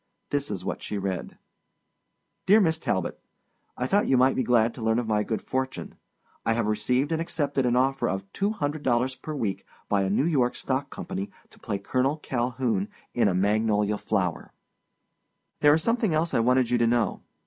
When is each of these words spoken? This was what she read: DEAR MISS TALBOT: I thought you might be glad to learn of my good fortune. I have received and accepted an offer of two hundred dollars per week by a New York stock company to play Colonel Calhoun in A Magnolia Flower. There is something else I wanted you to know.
This 0.31 0.49
was 0.49 0.65
what 0.65 0.81
she 0.81 0.97
read: 0.97 1.37
DEAR 2.47 2.59
MISS 2.59 2.79
TALBOT: 2.79 3.19
I 3.77 3.85
thought 3.85 4.07
you 4.07 4.17
might 4.17 4.35
be 4.35 4.41
glad 4.41 4.73
to 4.73 4.81
learn 4.81 4.97
of 4.97 5.05
my 5.05 5.21
good 5.21 5.43
fortune. 5.43 5.93
I 6.43 6.53
have 6.53 6.65
received 6.65 7.11
and 7.11 7.21
accepted 7.21 7.67
an 7.67 7.75
offer 7.75 8.09
of 8.09 8.25
two 8.33 8.49
hundred 8.49 8.81
dollars 8.81 9.15
per 9.15 9.35
week 9.35 9.63
by 9.87 10.01
a 10.01 10.09
New 10.09 10.25
York 10.25 10.55
stock 10.55 10.89
company 10.89 11.29
to 11.51 11.59
play 11.59 11.77
Colonel 11.77 12.17
Calhoun 12.17 12.89
in 13.13 13.27
A 13.27 13.35
Magnolia 13.35 13.99
Flower. 13.99 14.53
There 15.59 15.75
is 15.75 15.83
something 15.83 16.15
else 16.15 16.33
I 16.33 16.39
wanted 16.39 16.71
you 16.71 16.79
to 16.79 16.87
know. 16.87 17.21